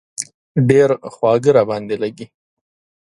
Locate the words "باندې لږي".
1.69-2.25